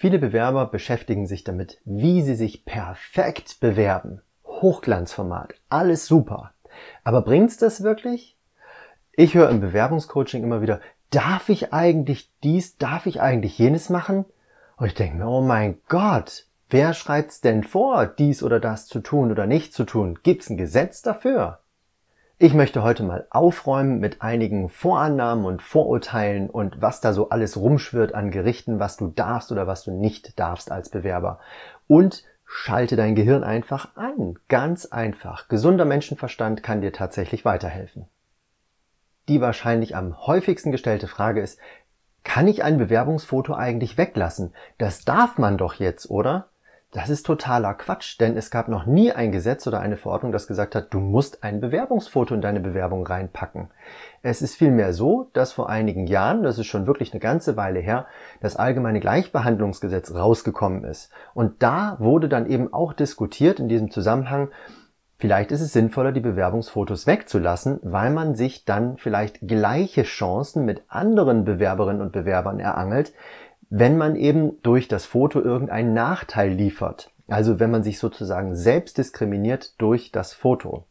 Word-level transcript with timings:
Viele 0.00 0.18
Bewerber 0.18 0.64
beschäftigen 0.64 1.26
sich 1.26 1.44
damit, 1.44 1.78
wie 1.84 2.22
sie 2.22 2.34
sich 2.34 2.64
perfekt 2.64 3.60
bewerben. 3.60 4.22
Hochglanzformat, 4.46 5.52
alles 5.68 6.06
super. 6.06 6.54
Aber 7.04 7.20
bringt's 7.20 7.58
das 7.58 7.82
wirklich? 7.82 8.38
Ich 9.12 9.34
höre 9.34 9.50
im 9.50 9.60
Bewerbungscoaching 9.60 10.42
immer 10.42 10.62
wieder, 10.62 10.80
darf 11.10 11.50
ich 11.50 11.74
eigentlich 11.74 12.32
dies, 12.42 12.78
darf 12.78 13.04
ich 13.04 13.20
eigentlich 13.20 13.58
jenes 13.58 13.90
machen? 13.90 14.24
Und 14.78 14.86
ich 14.86 14.94
denke 14.94 15.18
mir, 15.18 15.28
oh 15.28 15.42
mein 15.42 15.76
Gott, 15.90 16.46
wer 16.70 16.94
schreibt's 16.94 17.42
denn 17.42 17.62
vor, 17.62 18.06
dies 18.06 18.42
oder 18.42 18.58
das 18.58 18.86
zu 18.86 19.00
tun 19.00 19.30
oder 19.30 19.46
nicht 19.46 19.74
zu 19.74 19.84
tun? 19.84 20.18
Gibt's 20.22 20.48
ein 20.48 20.56
Gesetz 20.56 21.02
dafür? 21.02 21.59
Ich 22.42 22.54
möchte 22.54 22.82
heute 22.82 23.02
mal 23.02 23.26
aufräumen 23.28 24.00
mit 24.00 24.22
einigen 24.22 24.70
Vorannahmen 24.70 25.44
und 25.44 25.60
Vorurteilen 25.60 26.48
und 26.48 26.80
was 26.80 27.02
da 27.02 27.12
so 27.12 27.28
alles 27.28 27.58
rumschwirrt 27.58 28.14
an 28.14 28.30
Gerichten, 28.30 28.80
was 28.80 28.96
du 28.96 29.08
darfst 29.08 29.52
oder 29.52 29.66
was 29.66 29.84
du 29.84 29.90
nicht 29.90 30.40
darfst 30.40 30.72
als 30.72 30.88
Bewerber. 30.88 31.38
Und 31.86 32.24
schalte 32.46 32.96
dein 32.96 33.14
Gehirn 33.14 33.44
einfach 33.44 33.94
ein. 33.94 34.38
Ganz 34.48 34.86
einfach. 34.86 35.48
Gesunder 35.48 35.84
Menschenverstand 35.84 36.62
kann 36.62 36.80
dir 36.80 36.94
tatsächlich 36.94 37.44
weiterhelfen. 37.44 38.06
Die 39.28 39.42
wahrscheinlich 39.42 39.94
am 39.94 40.26
häufigsten 40.26 40.72
gestellte 40.72 41.08
Frage 41.08 41.42
ist, 41.42 41.58
kann 42.24 42.48
ich 42.48 42.64
ein 42.64 42.78
Bewerbungsfoto 42.78 43.52
eigentlich 43.52 43.98
weglassen? 43.98 44.54
Das 44.78 45.04
darf 45.04 45.36
man 45.36 45.58
doch 45.58 45.74
jetzt, 45.74 46.08
oder? 46.08 46.49
Das 46.92 47.08
ist 47.08 47.24
totaler 47.24 47.74
Quatsch, 47.74 48.18
denn 48.18 48.36
es 48.36 48.50
gab 48.50 48.66
noch 48.66 48.84
nie 48.84 49.12
ein 49.12 49.30
Gesetz 49.30 49.64
oder 49.68 49.78
eine 49.78 49.96
Verordnung, 49.96 50.32
das 50.32 50.48
gesagt 50.48 50.74
hat, 50.74 50.92
du 50.92 50.98
musst 50.98 51.44
ein 51.44 51.60
Bewerbungsfoto 51.60 52.34
in 52.34 52.40
deine 52.40 52.58
Bewerbung 52.58 53.06
reinpacken. 53.06 53.68
Es 54.22 54.42
ist 54.42 54.56
vielmehr 54.56 54.92
so, 54.92 55.30
dass 55.32 55.52
vor 55.52 55.70
einigen 55.70 56.08
Jahren, 56.08 56.42
das 56.42 56.58
ist 56.58 56.66
schon 56.66 56.88
wirklich 56.88 57.12
eine 57.12 57.20
ganze 57.20 57.56
Weile 57.56 57.78
her, 57.78 58.06
das 58.40 58.56
allgemeine 58.56 58.98
Gleichbehandlungsgesetz 58.98 60.12
rausgekommen 60.12 60.82
ist. 60.82 61.12
Und 61.32 61.62
da 61.62 61.94
wurde 62.00 62.28
dann 62.28 62.46
eben 62.46 62.72
auch 62.72 62.92
diskutiert 62.92 63.60
in 63.60 63.68
diesem 63.68 63.92
Zusammenhang, 63.92 64.48
vielleicht 65.16 65.52
ist 65.52 65.60
es 65.60 65.72
sinnvoller, 65.72 66.10
die 66.10 66.18
Bewerbungsfotos 66.18 67.06
wegzulassen, 67.06 67.78
weil 67.84 68.10
man 68.10 68.34
sich 68.34 68.64
dann 68.64 68.96
vielleicht 68.96 69.46
gleiche 69.46 70.02
Chancen 70.02 70.64
mit 70.64 70.82
anderen 70.88 71.44
Bewerberinnen 71.44 72.02
und 72.02 72.10
Bewerbern 72.10 72.58
erangelt, 72.58 73.12
wenn 73.70 73.96
man 73.96 74.16
eben 74.16 74.60
durch 74.62 74.88
das 74.88 75.06
Foto 75.06 75.40
irgendeinen 75.40 75.94
Nachteil 75.94 76.50
liefert. 76.50 77.12
Also 77.28 77.60
wenn 77.60 77.70
man 77.70 77.84
sich 77.84 78.00
sozusagen 78.00 78.56
selbst 78.56 78.98
diskriminiert 78.98 79.80
durch 79.80 80.10
das 80.10 80.32
Foto. 80.32 80.84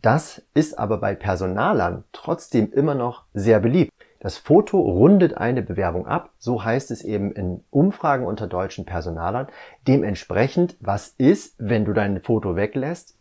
Das 0.00 0.42
ist 0.54 0.78
aber 0.78 0.98
bei 0.98 1.14
Personalern 1.14 2.04
trotzdem 2.12 2.72
immer 2.72 2.94
noch 2.94 3.24
sehr 3.34 3.60
beliebt. 3.60 3.92
Das 4.20 4.38
Foto 4.38 4.80
rundet 4.80 5.36
eine 5.36 5.62
Bewerbung 5.62 6.06
ab, 6.06 6.30
so 6.38 6.64
heißt 6.64 6.90
es 6.90 7.02
eben 7.02 7.30
in 7.32 7.62
Umfragen 7.68 8.24
unter 8.26 8.46
deutschen 8.46 8.86
Personalern. 8.86 9.48
Dementsprechend, 9.86 10.78
was 10.80 11.08
ist, 11.18 11.56
wenn 11.58 11.84
du 11.84 11.92
dein 11.92 12.22
Foto 12.22 12.56
weglässt? 12.56 13.18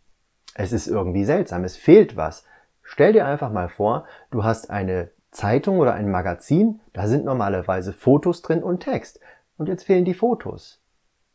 Es 0.55 0.72
ist 0.72 0.88
irgendwie 0.88 1.25
seltsam, 1.25 1.66
es 1.66 1.75
fehlt 1.75 2.16
was. 2.16 2.45
Stell 2.83 3.11
dir 3.11 3.25
einfach 3.25 3.52
mal 3.52 3.67
vor, 3.67 4.05
du 4.31 4.45
hast 4.45 4.70
eine 4.70 5.09
Zeitung 5.34 5.80
oder 5.80 5.94
ein 5.94 6.09
Magazin, 6.09 6.80
da 6.94 7.08
sind 7.08 7.26
normalerweise 7.26 7.92
Fotos 7.94 8.42
drin 8.42 8.64
und 8.64 8.80
Text. 8.81 9.20
Und 9.58 9.67
jetzt 9.67 9.84
fehlen 9.84 10.06
die 10.06 10.14
Fotos. 10.14 10.80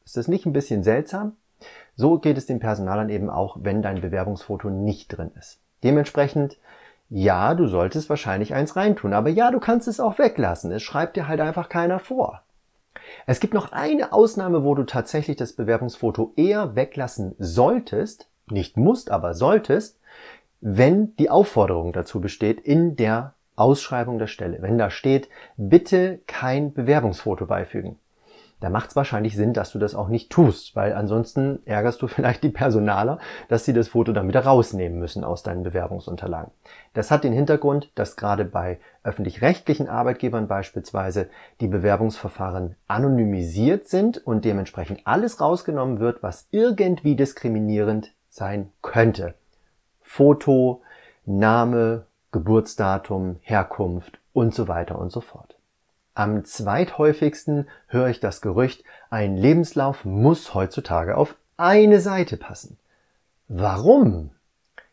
Ist 0.04 0.16
das 0.16 0.28
nicht 0.28 0.46
ein 0.46 0.52
bisschen 0.52 0.82
seltsam? 0.82 1.36
So 1.96 2.19
geht 2.19 2.38
es 2.38 2.46
dem 2.46 2.60
Personalern 2.60 3.10
eben 3.10 3.28
auch, 3.28 3.58
wenn 3.60 3.82
dein 3.82 4.00
Bewerbungsfoto 4.00 4.70
nicht 4.70 5.08
drin 5.08 5.30
ist. 5.38 5.60
Dementsprechend, 5.82 6.58
ja, 7.10 7.54
du 7.54 7.66
solltest 7.66 8.08
wahrscheinlich 8.08 8.54
eins 8.54 8.76
reintun, 8.76 9.12
aber 9.12 9.28
ja, 9.28 9.50
du 9.50 9.60
kannst 9.60 9.88
es 9.88 10.00
auch 10.00 10.19
weglassen. 10.19 10.70
Es 10.72 10.82
schreibt 10.82 11.16
dir 11.16 11.28
halt 11.28 11.41
einfach 11.41 11.69
keiner 11.69 11.98
vor. 11.98 12.42
Es 13.26 13.41
gibt 13.41 13.54
noch 13.54 13.72
eine 13.72 14.12
Ausnahme, 14.12 14.64
wo 14.64 14.74
du 14.74 14.84
tatsächlich 14.84 15.36
das 15.36 15.52
Bewerbungsfoto 15.54 16.32
eher 16.36 16.74
weglassen 16.74 17.34
solltest, 17.38 18.28
nicht 18.50 18.76
musst, 18.76 19.10
aber 19.10 19.34
solltest, 19.34 19.98
wenn 20.60 21.15
die 21.16 21.30
Aufforderung 21.30 21.92
dazu 21.92 22.20
besteht 22.20 22.60
in 22.60 22.97
der 22.97 23.34
Ausschreibung 23.58 24.19
der 24.19 24.26
Stelle, 24.26 24.62
wenn 24.62 24.78
da 24.78 24.91
steht, 24.91 25.28
bitte 25.56 26.20
kein 26.26 26.72
Bewerbungsfoto 26.72 27.46
beifügen, 27.46 27.98
da 28.60 28.70
macht 28.70 28.91
es 28.91 28.96
wahrscheinlich 28.96 29.36
Sinn, 29.36 29.52
dass 29.52 29.70
du 29.70 29.78
das 29.78 29.94
auch 29.94 30.08
nicht 30.08 30.30
tust, 30.30 30.74
weil 30.74 30.92
ansonsten 30.92 31.60
ärgerst 31.64 32.02
du 32.02 32.06
vielleicht 32.08 32.42
die 32.42 32.48
Personaler, 32.48 33.18
dass 33.48 33.64
sie 33.64 33.72
das 33.72 33.88
Foto 33.88 34.12
dann 34.12 34.28
wieder 34.28 34.44
rausnehmen 34.44 34.98
müssen 34.98 35.22
aus 35.24 35.42
deinen 35.42 35.62
Bewerbungsunterlagen. 35.62 36.50
Das 36.94 37.10
hat 37.10 37.24
den 37.24 37.32
Hintergrund, 37.32 37.91
dass 37.94 38.16
gerade 38.16 38.44
bei 38.44 38.80
öffentlich-rechtlichen 39.04 39.88
Arbeitgebern 39.88 40.48
beispielsweise 40.48 41.28
die 41.60 41.68
Bewerbungsverfahren 41.68 42.74
anonymisiert 42.88 43.88
sind 43.88 44.18
und 44.26 44.44
dementsprechend 44.44 45.02
alles 45.04 45.41
rausgenommen 45.41 46.00
wird, 46.00 46.22
was 46.22 46.48
irgendwie 46.50 47.14
diskriminierend 47.14 48.12
sein 48.28 48.72
könnte. 48.82 49.34
Foto, 50.02 50.82
Name, 51.24 52.06
Geburtsdatum, 52.33 53.37
Herkunft 53.41 54.19
und 54.33 54.55
so 54.55 54.69
weiter 54.69 54.99
und 54.99 55.11
so 55.11 55.21
fort. 55.21 55.56
Am 56.15 56.44
zweithäufigsten 56.44 57.69
höre 57.87 58.09
ich 58.09 58.21
das 58.21 58.41
Gerücht, 58.41 58.83
ein 59.09 59.37
Lebenslauf 59.37 60.05
muss 60.05 60.53
heutzutage 60.53 61.16
auf 61.16 61.37
eine 61.56 62.00
Seite 62.00 62.37
passen. 62.37 62.77
Warum? 63.47 64.31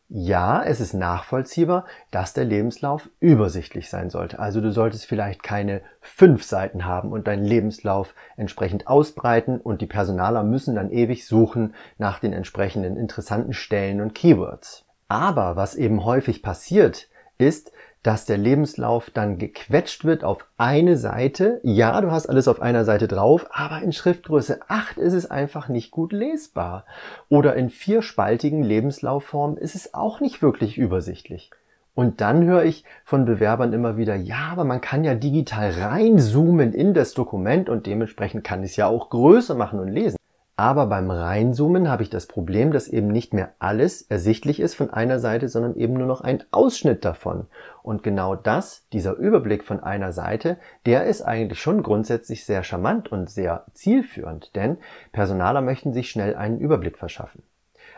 Ja, 0.07 0.63
es 0.63 0.79
ist 0.79 0.93
nachvollziehbar, 0.93 1.85
dass 2.11 2.33
der 2.33 2.45
Lebenslauf 2.45 3.09
übersichtlich 3.19 3.89
sein 3.89 4.11
sollte. 4.11 4.37
Also 4.37 4.61
du 4.61 4.71
solltest 4.71 5.07
vielleicht 5.07 5.41
keine 5.41 5.81
fünf 5.99 6.43
Seiten 6.43 6.85
haben 6.85 7.11
und 7.11 7.27
deinen 7.27 7.43
Lebenslauf 7.43 8.13
entsprechend 8.37 8.87
ausbreiten 8.87 9.59
und 9.59 9.81
die 9.81 9.87
Personaler 9.87 10.43
müssen 10.43 10.75
dann 10.75 10.91
ewig 10.91 11.25
suchen 11.25 11.73
nach 11.97 12.19
den 12.19 12.33
entsprechenden 12.33 12.97
interessanten 12.97 13.53
Stellen 13.53 13.99
und 13.99 14.13
Keywords. 14.13 14.85
Aber 15.07 15.55
was 15.55 15.73
eben 15.73 16.05
häufig 16.05 16.43
passiert, 16.43 17.07
ist, 17.37 17.71
dass 18.05 18.25
der 18.25 18.37
Lebenslauf 18.37 19.09
dann 19.09 19.39
gequetscht 19.39 20.05
wird 20.05 20.23
auf 20.23 20.45
eine 20.57 20.95
Seite. 20.95 21.59
Ja, 21.63 21.99
du 22.01 22.11
hast 22.11 22.27
alles 22.27 22.47
auf 22.47 22.61
einer 22.61 22.85
Seite 22.85 23.07
drauf, 23.07 23.47
aber 23.49 23.81
in 23.81 23.93
Schriftgröße 23.93 24.59
8 24.67 24.97
ist 24.97 25.13
es 25.13 25.31
einfach 25.31 25.69
nicht 25.69 25.89
gut 25.89 26.13
lesbar. 26.13 26.85
Oder 27.29 27.55
in 27.55 27.71
vierspaltigen 27.71 28.61
Lebenslaufformen 28.61 29.57
ist 29.57 29.73
es 29.73 29.95
auch 29.95 30.19
nicht 30.19 30.43
wirklich 30.43 30.77
übersichtlich. 30.77 31.49
Und 31.95 32.21
dann 32.21 32.43
höre 32.43 32.63
ich 32.63 32.83
von 33.05 33.25
Bewerbern 33.25 33.73
immer 33.73 33.97
wieder, 33.97 34.15
ja, 34.15 34.49
aber 34.51 34.65
man 34.65 34.81
kann 34.81 35.03
ja 35.03 35.15
digital 35.15 35.71
reinzoomen 35.71 36.73
in 36.73 36.93
das 36.93 37.13
Dokument 37.15 37.69
und 37.69 37.87
dementsprechend 37.87 38.43
kann 38.43 38.63
ich 38.63 38.71
es 38.71 38.75
ja 38.75 38.85
auch 38.85 39.09
größer 39.09 39.55
machen 39.55 39.79
und 39.79 39.87
lesen. 39.87 40.17
Aber 40.57 40.85
beim 40.85 41.11
Reinzoomen 41.11 41.89
habe 41.89 42.03
ich 42.03 42.09
das 42.09 42.27
Problem, 42.27 42.71
dass 42.71 42.87
eben 42.87 43.09
nicht 43.09 43.33
mehr 43.33 43.53
alles 43.59 44.01
ersichtlich 44.03 44.61
ist 44.61 44.73
von 44.73 44.89
einer 44.89 45.19
Seite, 45.19 45.49
sondern 45.49 45.75
eben 45.75 45.95
nur 45.95 46.07
noch 46.07 46.21
ein 46.21 46.43
Ausschnitt 46.51 47.03
davon. 47.03 47.47
Und 47.83 48.03
genau 48.03 48.35
das, 48.35 48.87
dieser 48.93 49.15
Überblick 49.15 49.65
von 49.65 49.81
einer 49.81 50.13
Seite, 50.13 50.55
der 50.85 51.07
ist 51.07 51.23
eigentlich 51.23 51.59
schon 51.59 51.83
grundsätzlich 51.83 52.45
sehr 52.45 52.63
charmant 52.63 53.11
und 53.11 53.29
sehr 53.29 53.65
zielführend, 53.73 54.55
denn 54.55 54.77
Personaler 55.11 55.61
möchten 55.61 55.91
sich 55.91 56.09
schnell 56.09 56.37
einen 56.37 56.59
Überblick 56.59 56.97
verschaffen. 56.97 57.43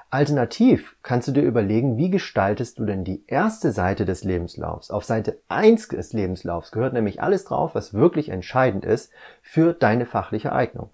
Alternativ 0.09 0.95
kannst 1.03 1.27
du 1.27 1.33
dir 1.33 1.43
überlegen, 1.43 1.97
wie 1.97 2.09
gestaltest 2.09 2.79
du 2.79 2.85
denn 2.85 3.03
die 3.03 3.23
erste 3.27 3.71
Seite 3.71 4.05
des 4.05 4.23
Lebenslaufs? 4.23 4.89
Auf 4.89 5.03
Seite 5.03 5.37
1 5.49 5.89
des 5.89 6.13
Lebenslaufs 6.13 6.71
gehört 6.71 6.93
nämlich 6.93 7.21
alles 7.21 7.43
drauf, 7.43 7.75
was 7.75 7.93
wirklich 7.93 8.29
entscheidend 8.29 8.85
ist 8.85 9.11
für 9.41 9.73
deine 9.73 10.05
fachliche 10.05 10.53
Eignung. 10.53 10.89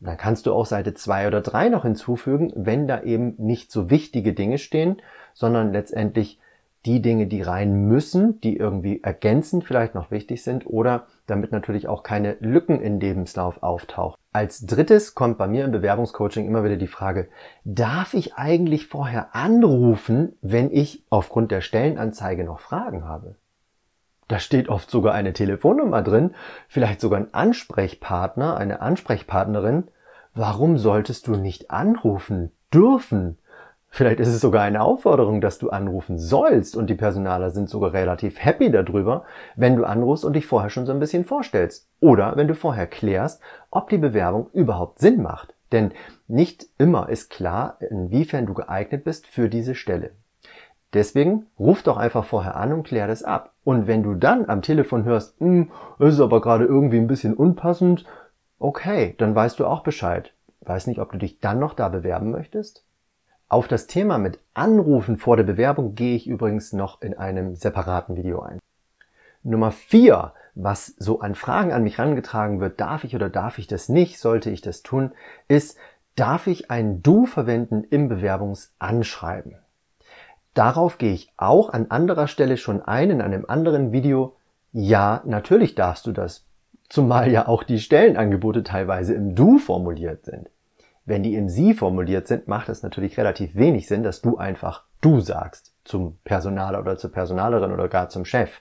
Dann 0.00 0.16
kannst 0.16 0.46
du 0.46 0.54
auch 0.54 0.66
Seite 0.66 0.94
2 0.94 1.26
oder 1.26 1.42
3 1.42 1.68
noch 1.68 1.82
hinzufügen, 1.82 2.52
wenn 2.56 2.88
da 2.88 3.02
eben 3.02 3.34
nicht 3.38 3.70
so 3.70 3.90
wichtige 3.90 4.32
Dinge 4.32 4.58
stehen, 4.58 4.96
sondern 5.34 5.72
letztendlich 5.72 6.40
die 6.86 7.02
Dinge, 7.02 7.26
die 7.26 7.42
rein 7.42 7.86
müssen, 7.86 8.40
die 8.40 8.56
irgendwie 8.56 9.02
ergänzend 9.02 9.64
vielleicht 9.64 9.94
noch 9.94 10.10
wichtig 10.10 10.42
sind 10.42 10.66
oder 10.66 11.06
damit 11.26 11.52
natürlich 11.52 11.88
auch 11.88 12.02
keine 12.02 12.36
Lücken 12.40 12.80
in 12.80 12.98
Lebenslauf 12.98 13.62
auftauchen. 13.62 14.16
Als 14.32 14.64
drittes 14.64 15.14
kommt 15.14 15.36
bei 15.36 15.46
mir 15.46 15.66
im 15.66 15.72
Bewerbungscoaching 15.72 16.46
immer 16.46 16.64
wieder 16.64 16.76
die 16.76 16.86
Frage, 16.86 17.28
darf 17.64 18.14
ich 18.14 18.36
eigentlich 18.36 18.86
vorher 18.86 19.34
anrufen, 19.34 20.36
wenn 20.40 20.70
ich 20.70 21.04
aufgrund 21.10 21.50
der 21.50 21.60
Stellenanzeige 21.60 22.44
noch 22.44 22.60
Fragen 22.60 23.04
habe? 23.04 23.34
Da 24.28 24.38
steht 24.38 24.68
oft 24.68 24.88
sogar 24.88 25.12
eine 25.12 25.32
Telefonnummer 25.32 26.02
drin, 26.02 26.36
vielleicht 26.68 27.00
sogar 27.00 27.18
ein 27.18 27.34
Ansprechpartner, 27.34 28.56
eine 28.56 28.80
Ansprechpartnerin. 28.80 29.88
Warum 30.34 30.78
solltest 30.78 31.26
du 31.26 31.32
nicht 31.32 31.70
anrufen 31.70 32.52
dürfen? 32.72 33.38
Vielleicht 33.88 34.20
ist 34.20 34.28
es 34.28 34.40
sogar 34.40 34.62
eine 34.62 34.82
Aufforderung, 34.82 35.40
dass 35.40 35.58
du 35.58 35.70
anrufen 35.70 36.16
sollst 36.16 36.76
und 36.76 36.88
die 36.88 36.94
Personaler 36.94 37.50
sind 37.50 37.68
sogar 37.68 37.92
relativ 37.92 38.38
happy 38.38 38.70
darüber, 38.70 39.24
wenn 39.56 39.74
du 39.74 39.84
anrufst 39.84 40.24
und 40.24 40.34
dich 40.34 40.46
vorher 40.46 40.70
schon 40.70 40.86
so 40.86 40.92
ein 40.92 41.00
bisschen 41.00 41.24
vorstellst. 41.24 41.88
Oder 41.98 42.36
wenn 42.36 42.46
du 42.46 42.54
vorher 42.54 42.86
klärst, 42.86 43.42
ob 43.72 43.90
die 43.90 43.98
Bewerbung 43.98 44.48
überhaupt 44.52 45.00
Sinn 45.00 45.20
macht. 45.20 45.54
Denn 45.72 45.90
nicht 46.28 46.66
immer 46.78 47.08
ist 47.08 47.30
klar, 47.30 47.78
inwiefern 47.80 48.46
du 48.46 48.54
geeignet 48.54 49.02
bist 49.02 49.26
für 49.26 49.48
diese 49.48 49.74
Stelle. 49.74 50.12
Deswegen 50.92 51.46
ruf 51.58 51.82
doch 51.82 51.96
einfach 51.96 52.24
vorher 52.24 52.56
an 52.56 52.72
und 52.72 52.84
klär 52.84 53.08
das 53.08 53.24
ab. 53.24 53.54
Und 53.64 53.88
wenn 53.88 54.04
du 54.04 54.14
dann 54.14 54.48
am 54.48 54.62
Telefon 54.62 55.04
hörst, 55.04 55.38
hm, 55.40 55.70
ist 55.98 56.20
aber 56.20 56.40
gerade 56.40 56.64
irgendwie 56.64 56.98
ein 56.98 57.06
bisschen 57.06 57.34
unpassend, 57.34 58.04
Okay, 58.60 59.14
dann 59.16 59.34
weißt 59.34 59.58
du 59.58 59.66
auch 59.66 59.82
Bescheid. 59.82 60.34
Weiß 60.60 60.86
nicht, 60.86 61.00
ob 61.00 61.10
du 61.12 61.18
dich 61.18 61.40
dann 61.40 61.58
noch 61.58 61.72
da 61.72 61.88
bewerben 61.88 62.30
möchtest? 62.30 62.84
Auf 63.48 63.68
das 63.68 63.86
Thema 63.86 64.18
mit 64.18 64.38
Anrufen 64.52 65.16
vor 65.16 65.38
der 65.38 65.44
Bewerbung 65.44 65.94
gehe 65.94 66.14
ich 66.14 66.26
übrigens 66.28 66.74
noch 66.74 67.00
in 67.00 67.16
einem 67.16 67.56
separaten 67.56 68.16
Video 68.16 68.42
ein. 68.42 68.58
Nummer 69.42 69.72
vier, 69.72 70.34
was 70.54 70.88
so 70.98 71.20
an 71.20 71.34
Fragen 71.34 71.72
an 71.72 71.82
mich 71.82 71.96
herangetragen 71.96 72.60
wird, 72.60 72.78
darf 72.78 73.04
ich 73.04 73.16
oder 73.16 73.30
darf 73.30 73.58
ich 73.58 73.66
das 73.66 73.88
nicht, 73.88 74.20
sollte 74.20 74.50
ich 74.50 74.60
das 74.60 74.82
tun, 74.82 75.12
ist, 75.48 75.78
darf 76.14 76.46
ich 76.46 76.70
ein 76.70 77.02
Du 77.02 77.24
verwenden 77.24 77.82
im 77.84 78.08
Bewerbungsanschreiben? 78.08 79.56
Darauf 80.52 80.98
gehe 80.98 81.14
ich 81.14 81.32
auch 81.38 81.70
an 81.70 81.90
anderer 81.90 82.26
Stelle 82.26 82.58
schon 82.58 82.82
ein 82.82 83.08
in 83.08 83.22
einem 83.22 83.46
anderen 83.48 83.90
Video. 83.90 84.36
Ja, 84.72 85.22
natürlich 85.24 85.74
darfst 85.74 86.06
du 86.06 86.12
das 86.12 86.44
zumal 86.90 87.30
ja 87.30 87.48
auch 87.48 87.62
die 87.62 87.78
Stellenangebote 87.78 88.62
teilweise 88.62 89.14
im 89.14 89.34
Du 89.34 89.58
formuliert 89.58 90.26
sind. 90.26 90.50
Wenn 91.06 91.22
die 91.22 91.34
im 91.34 91.48
Sie 91.48 91.72
formuliert 91.72 92.28
sind, 92.28 92.46
macht 92.46 92.68
es 92.68 92.82
natürlich 92.82 93.16
relativ 93.16 93.54
wenig 93.54 93.88
Sinn, 93.88 94.02
dass 94.02 94.20
du 94.20 94.36
einfach 94.36 94.84
Du 95.00 95.20
sagst 95.20 95.72
zum 95.84 96.18
Personaler 96.24 96.80
oder 96.80 96.98
zur 96.98 97.10
Personalerin 97.10 97.72
oder 97.72 97.88
gar 97.88 98.10
zum 98.10 98.26
Chef. 98.26 98.60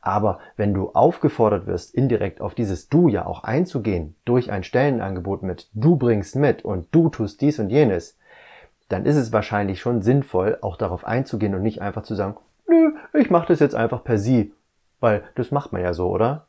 Aber 0.00 0.38
wenn 0.56 0.72
du 0.72 0.90
aufgefordert 0.90 1.66
wirst, 1.66 1.94
indirekt 1.94 2.40
auf 2.40 2.54
dieses 2.54 2.88
Du 2.88 3.08
ja 3.08 3.26
auch 3.26 3.44
einzugehen, 3.44 4.14
durch 4.24 4.50
ein 4.50 4.62
Stellenangebot 4.62 5.42
mit 5.42 5.68
Du 5.74 5.96
bringst 5.96 6.36
mit 6.36 6.64
und 6.64 6.88
du 6.92 7.08
tust 7.08 7.40
dies 7.40 7.58
und 7.58 7.70
jenes, 7.70 8.16
dann 8.88 9.04
ist 9.04 9.16
es 9.16 9.32
wahrscheinlich 9.32 9.80
schon 9.80 10.02
sinnvoll, 10.02 10.58
auch 10.60 10.76
darauf 10.76 11.04
einzugehen 11.06 11.54
und 11.54 11.62
nicht 11.62 11.82
einfach 11.82 12.02
zu 12.02 12.14
sagen, 12.14 12.36
nö, 12.68 12.92
ich 13.14 13.30
mache 13.30 13.48
das 13.48 13.60
jetzt 13.60 13.74
einfach 13.74 14.04
per 14.04 14.18
Sie, 14.18 14.52
weil 15.00 15.22
das 15.34 15.50
macht 15.50 15.72
man 15.72 15.82
ja 15.82 15.92
so, 15.92 16.08
oder? 16.08 16.46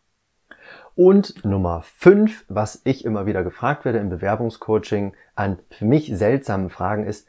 Und 0.95 1.44
Nummer 1.44 1.81
fünf, 1.81 2.45
was 2.47 2.81
ich 2.86 3.03
immer 3.03 3.25
wieder 3.25 3.44
gefragt 3.44 3.83
werde 3.83 4.00
im 4.00 4.09
Bewerbungscoaching 4.09 5.13
an 5.36 5.59
für 5.69 5.83
mich 5.83 6.09
seltsamen 6.15 6.69
Fragen 6.69 7.06
ist, 7.06 7.27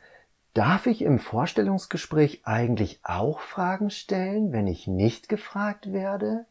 darf 0.55 0.87
ich 0.87 1.03
im 1.03 1.19
Vorstellungsgespräch 1.19 2.43
eigentlich 2.45 3.01
auch 3.03 3.41
Fragen 3.41 3.91
stellen, 3.91 4.53
wenn 4.53 4.69
ich 4.69 4.87
nicht 4.87 5.29
gefragt 5.29 5.93
werde? 5.93 6.47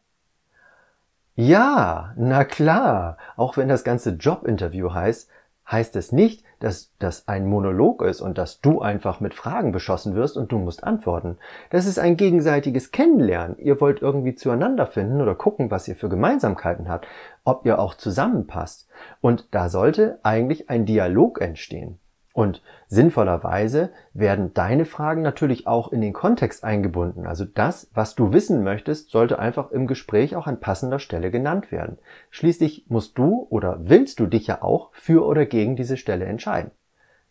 Ja, 1.34 2.12
na 2.16 2.44
klar, 2.44 3.16
auch 3.36 3.56
wenn 3.56 3.68
das 3.68 3.82
ganze 3.82 4.10
Jobinterview 4.10 4.92
heißt, 4.92 5.30
heißt 5.70 5.96
es 5.96 6.12
nicht, 6.12 6.44
dass 6.60 6.92
das 6.98 7.28
ein 7.28 7.46
Monolog 7.46 8.02
ist 8.02 8.20
und 8.20 8.38
dass 8.38 8.60
du 8.60 8.80
einfach 8.80 9.20
mit 9.20 9.34
Fragen 9.34 9.72
beschossen 9.72 10.14
wirst 10.14 10.36
und 10.36 10.52
du 10.52 10.58
musst 10.58 10.84
antworten. 10.84 11.38
Das 11.70 11.86
ist 11.86 11.98
ein 11.98 12.16
gegenseitiges 12.16 12.92
Kennenlernen. 12.92 13.58
Ihr 13.58 13.80
wollt 13.80 14.00
irgendwie 14.00 14.34
zueinander 14.34 14.86
finden 14.86 15.20
oder 15.20 15.34
gucken, 15.34 15.70
was 15.70 15.88
ihr 15.88 15.96
für 15.96 16.08
Gemeinsamkeiten 16.08 16.88
habt, 16.88 17.06
ob 17.44 17.66
ihr 17.66 17.78
auch 17.78 17.94
zusammenpasst. 17.94 18.88
Und 19.20 19.48
da 19.50 19.68
sollte 19.68 20.18
eigentlich 20.22 20.70
ein 20.70 20.86
Dialog 20.86 21.40
entstehen. 21.40 21.98
Und 22.36 22.60
sinnvollerweise 22.86 23.88
werden 24.12 24.52
deine 24.52 24.84
Fragen 24.84 25.22
natürlich 25.22 25.66
auch 25.66 25.90
in 25.90 26.02
den 26.02 26.12
Kontext 26.12 26.64
eingebunden. 26.64 27.26
Also 27.26 27.46
das, 27.46 27.90
was 27.94 28.14
du 28.14 28.34
wissen 28.34 28.62
möchtest, 28.62 29.08
sollte 29.08 29.38
einfach 29.38 29.70
im 29.70 29.86
Gespräch 29.86 30.36
auch 30.36 30.46
an 30.46 30.60
passender 30.60 30.98
Stelle 30.98 31.30
genannt 31.30 31.72
werden. 31.72 31.96
Schließlich 32.28 32.84
musst 32.88 33.16
du 33.16 33.46
oder 33.48 33.78
willst 33.88 34.20
du 34.20 34.26
dich 34.26 34.48
ja 34.48 34.60
auch 34.60 34.90
für 34.92 35.24
oder 35.24 35.46
gegen 35.46 35.76
diese 35.76 35.96
Stelle 35.96 36.26
entscheiden. 36.26 36.72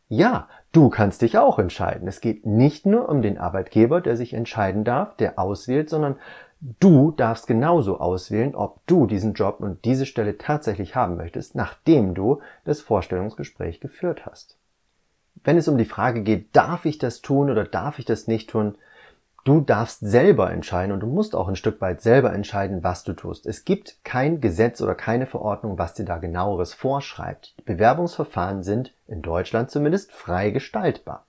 Ja, 0.08 0.48
du 0.72 0.90
kannst 0.90 1.22
dich 1.22 1.38
auch 1.38 1.60
entscheiden. 1.60 2.08
Es 2.08 2.20
geht 2.20 2.48
nicht 2.48 2.88
nur 2.88 3.08
um 3.08 3.22
den 3.22 3.38
Arbeitgeber, 3.38 4.02
der 4.02 4.18
sich 4.18 4.34
entscheiden 4.34 4.84
darf, 4.86 5.16
der 5.18 5.38
auswählt, 5.38 5.88
sondern 5.88 6.16
du 6.80 7.12
darfst 7.12 7.46
genauso 7.46 8.00
auswählen, 8.00 8.56
ob 8.56 8.80
du 8.88 9.06
diesen 9.06 9.36
Job 9.36 9.60
und 9.60 9.86
diese 9.86 10.08
Stelle 10.08 10.40
tatsächlich 10.40 10.96
haben 10.96 11.16
möchtest, 11.16 11.54
nachdem 11.54 12.16
du 12.16 12.42
das 12.64 12.82
Vorstellungsgespräch 12.82 13.80
geführt 13.80 14.26
hast 14.26 14.58
wenn 15.44 15.58
es 15.58 15.68
um 15.68 15.78
die 15.78 15.86
Frage 15.86 16.24
geht, 16.24 16.56
darf 16.56 16.86
ich 16.86 16.98
das 16.98 17.22
tun 17.22 17.50
oder 17.50 17.64
darf 17.66 18.00
ich 18.00 18.06
das 18.06 18.28
nicht 18.28 18.50
tun, 18.50 18.78
du 19.44 19.62
darfst 19.62 20.00
selber 20.02 20.52
entscheiden 20.52 20.92
und 20.92 21.00
du 21.02 21.08
musst 21.08 21.36
auch 21.36 21.48
ein 21.48 21.56
Stück 21.56 21.80
weit 21.82 22.02
selber 22.02 22.34
entscheiden, 22.34 22.84
was 22.84 23.04
du 23.04 23.14
tust. 23.14 23.46
Es 23.46 23.64
gibt 23.64 24.04
kein 24.04 24.42
Gesetz 24.42 24.82
oder 24.82 24.96
keine 24.96 25.28
Verordnung, 25.28 25.78
was 25.78 25.94
dir 25.94 26.06
da 26.06 26.18
genaueres 26.18 26.74
vorschreibt. 26.74 27.54
Die 27.60 27.64
Bewerbungsverfahren 27.64 28.64
sind 28.64 28.94
in 29.08 29.22
Deutschland 29.22 29.72
zumindest 29.72 30.12
frei 30.12 30.50
gestaltbar. 30.50 31.26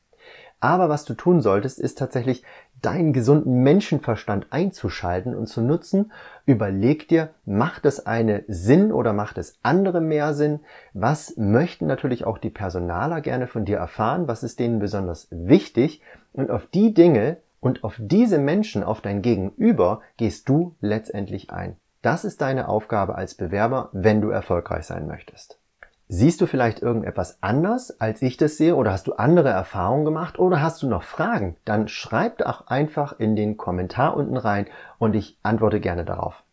Aber 0.61 0.89
was 0.89 1.05
du 1.05 1.15
tun 1.15 1.41
solltest, 1.41 1.79
ist 1.79 1.99
tatsächlich 1.99 2.43
deinen 2.81 3.13
gesunden 3.13 3.63
Menschenverstand 3.63 4.47
einzuschalten 4.51 5.35
und 5.35 5.47
zu 5.47 5.61
nutzen. 5.61 6.13
Überleg 6.45 7.09
dir, 7.09 7.31
macht 7.45 7.85
das 7.85 8.07
eine 8.07 8.45
Sinn 8.49 8.93
oder 8.93 9.13
macht 9.13 9.39
es 9.39 9.59
andere 9.63 10.01
mehr 10.01 10.35
Sinn? 10.35 10.61
Was 10.93 11.37
möchten 11.37 11.87
natürlich 11.87 12.25
auch 12.27 12.39
die 12.39 12.51
Personaler 12.51 13.21
gerne 13.21 13.47
von 13.47 13.65
dir 13.65 13.79
erfahren? 13.79 14.29
Was 14.29 14.43
ist 14.43 14.59
denen 14.59 14.79
besonders 14.79 15.29
wichtig? 15.31 16.03
Und 16.33 16.51
auf 16.51 16.67
die 16.67 16.95
Dinge 16.95 17.39
und 17.61 17.85
auf 17.85 17.97
diese 17.99 18.39
Menschen, 18.39 18.83
auf 18.83 19.01
dein 19.01 19.23
Gegenüber, 19.23 20.01
gehst 20.17 20.49
du 20.49 20.77
letztendlich 20.81 21.51
ein. 21.51 21.77
Das 22.03 22.25
ist 22.25 22.41
deine 22.41 22.69
Aufgabe 22.69 23.17
als 23.17 23.35
Bewerber, 23.35 23.89
wenn 23.93 24.21
du 24.21 24.31
erfolgreich 24.31 24.87
sein 24.87 25.07
möchtest. 25.07 25.59
Siehst 26.09 26.41
du 26.41 26.47
vielleicht 26.47 26.83
irgendetwas 26.83 27.43
anders, 27.43 28.01
als 28.01 28.23
ich 28.23 28.37
das 28.37 28.57
sehe, 28.57 28.77
oder 28.77 28.93
hast 28.93 29.09
du 29.09 29.15
andere 29.15 29.49
Erfahrungen 29.49 30.05
gemacht, 30.05 30.39
oder 30.39 30.63
hast 30.63 30.81
du 30.83 30.89
noch 30.89 31.03
Fragen? 31.03 31.57
Dann 31.65 31.89
schreib 31.89 32.39
doch 32.39 32.69
einfach 32.69 33.19
in 33.19 33.35
den 33.35 33.57
Kommentar 33.57 34.17
unten 34.17 34.37
rein 34.37 34.67
und 34.99 35.17
ich 35.17 35.37
antworte 35.43 35.81
gerne 35.81 36.05
darauf. 36.05 36.46